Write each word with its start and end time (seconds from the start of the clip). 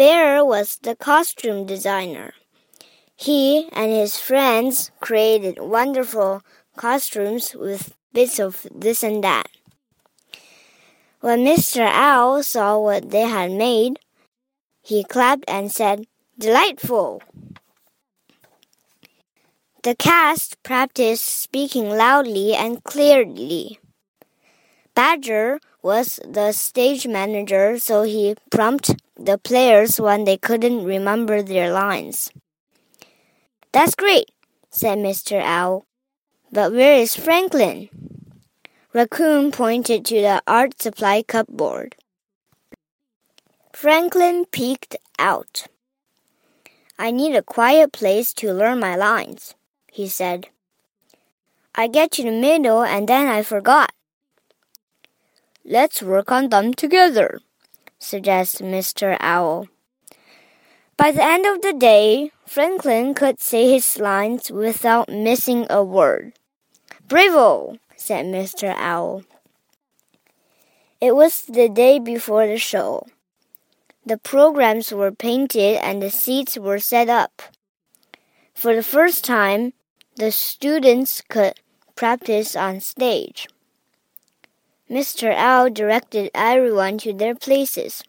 Bear 0.00 0.42
was 0.42 0.78
the 0.78 0.96
costume 0.96 1.66
designer. 1.66 2.32
He 3.16 3.68
and 3.70 3.92
his 3.92 4.18
friends 4.18 4.90
created 4.98 5.58
wonderful 5.60 6.40
costumes 6.74 7.54
with 7.54 7.92
bits 8.14 8.40
of 8.40 8.66
this 8.74 9.02
and 9.02 9.22
that. 9.22 9.50
When 11.20 11.44
Mr. 11.44 11.86
Owl 11.86 12.42
saw 12.42 12.78
what 12.78 13.10
they 13.10 13.28
had 13.28 13.52
made, 13.52 13.98
he 14.80 15.04
clapped 15.04 15.44
and 15.46 15.70
said, 15.70 16.06
Delightful! 16.38 17.20
The 19.82 19.94
cast 19.96 20.62
practiced 20.62 21.28
speaking 21.28 21.90
loudly 21.90 22.54
and 22.54 22.82
clearly. 22.84 23.78
Badger 24.94 25.60
was 25.82 26.18
the 26.26 26.52
stage 26.52 27.06
manager, 27.06 27.78
so 27.78 28.04
he 28.04 28.34
prompted 28.50 29.02
the 29.20 29.36
players 29.36 30.00
when 30.00 30.24
they 30.24 30.38
couldn't 30.38 30.84
remember 30.84 31.42
their 31.42 31.70
lines. 31.70 32.30
That's 33.72 33.94
great, 33.94 34.30
said 34.70 34.98
Mr. 34.98 35.40
Owl. 35.42 35.84
But 36.50 36.72
where 36.72 36.96
is 36.96 37.14
Franklin? 37.14 37.88
Raccoon 38.92 39.52
pointed 39.52 40.04
to 40.06 40.20
the 40.20 40.42
art 40.46 40.80
supply 40.80 41.22
cupboard. 41.22 41.94
Franklin 43.72 44.46
peeked 44.46 44.96
out. 45.18 45.66
I 46.98 47.10
need 47.10 47.36
a 47.36 47.42
quiet 47.42 47.92
place 47.92 48.32
to 48.34 48.52
learn 48.52 48.80
my 48.80 48.96
lines, 48.96 49.54
he 49.92 50.08
said. 50.08 50.48
I 51.74 51.86
get 51.86 52.10
to 52.12 52.24
the 52.24 52.32
middle 52.32 52.82
and 52.82 53.08
then 53.08 53.28
I 53.28 53.42
forgot. 53.42 53.92
Let's 55.64 56.02
work 56.02 56.32
on 56.32 56.48
them 56.48 56.74
together, 56.74 57.40
suggested 58.00 58.66
Mr. 58.66 59.16
Owl. 59.20 59.68
By 60.96 61.12
the 61.12 61.22
end 61.22 61.46
of 61.46 61.62
the 61.62 61.72
day, 61.72 62.32
Franklin 62.46 63.14
could 63.14 63.40
say 63.40 63.70
his 63.72 63.98
lines 63.98 64.50
without 64.50 65.08
missing 65.08 65.66
a 65.70 65.84
word. 65.84 66.32
Bravo! 67.06 67.78
said 67.96 68.26
Mr. 68.26 68.74
Owl. 68.76 69.22
It 71.00 71.14
was 71.14 71.42
the 71.42 71.68
day 71.68 71.98
before 71.98 72.46
the 72.46 72.58
show. 72.58 73.06
The 74.04 74.18
programs 74.18 74.92
were 74.92 75.12
painted 75.12 75.76
and 75.76 76.02
the 76.02 76.10
seats 76.10 76.58
were 76.58 76.78
set 76.78 77.08
up. 77.08 77.42
For 78.54 78.74
the 78.74 78.82
first 78.82 79.24
time, 79.24 79.72
the 80.16 80.32
students 80.32 81.22
could 81.28 81.54
practice 81.94 82.56
on 82.56 82.80
stage. 82.80 83.46
Mr. 84.90 85.32
Owl 85.32 85.70
directed 85.70 86.30
everyone 86.34 86.98
to 86.98 87.12
their 87.12 87.36
places. 87.36 88.02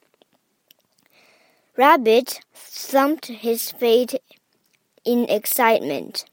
Rabbit 1.77 2.41
thumped 2.55 3.27
his 3.27 3.71
feet 3.71 4.15
in 5.05 5.29
excitement. 5.29 6.25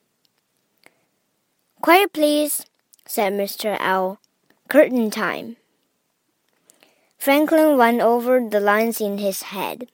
Quiet, 1.82 2.14
please, 2.14 2.64
said 3.06 3.34
Mr. 3.34 3.76
Owl. 3.78 4.18
Curtain 4.68 5.10
time. 5.10 5.56
Franklin 7.18 7.76
went 7.76 8.00
over 8.00 8.40
the 8.40 8.60
lines 8.60 9.00
in 9.00 9.18
his 9.18 9.42
head. 9.42 9.88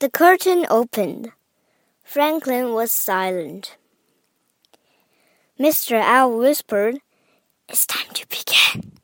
The 0.00 0.10
curtain 0.10 0.66
opened. 0.68 1.32
Franklin 2.02 2.72
was 2.72 2.92
silent. 2.92 3.76
Mr. 5.58 6.00
Owl 6.00 6.38
whispered, 6.38 7.00
It's 7.70 7.86
time 7.86 8.12
to 8.14 8.26
begin. 8.26 8.98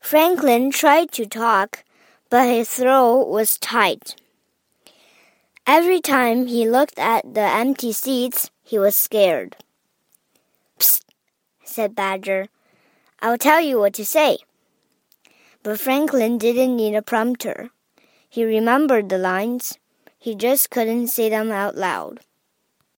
Franklin 0.00 0.72
tried 0.72 1.12
to 1.12 1.26
talk, 1.26 1.84
but 2.28 2.48
his 2.48 2.68
throat 2.68 3.28
was 3.28 3.56
tight. 3.56 4.16
Every 5.64 6.00
time 6.00 6.48
he 6.48 6.68
looked 6.68 6.98
at 6.98 7.34
the 7.34 7.46
empty 7.46 7.92
seats, 7.92 8.50
he 8.64 8.80
was 8.80 8.96
scared. 8.96 9.54
Psst, 10.80 11.04
said 11.62 11.94
Badger. 11.94 12.48
I'll 13.22 13.38
tell 13.38 13.60
you 13.60 13.78
what 13.78 13.94
to 13.94 14.04
say. 14.04 14.38
But 15.62 15.78
Franklin 15.78 16.36
didn't 16.36 16.74
need 16.74 16.96
a 16.96 17.02
prompter. 17.02 17.70
He 18.28 18.42
remembered 18.42 19.08
the 19.08 19.18
lines. 19.18 19.78
He 20.18 20.34
just 20.34 20.70
couldn't 20.70 21.06
say 21.06 21.28
them 21.28 21.52
out 21.52 21.76
loud. 21.76 22.26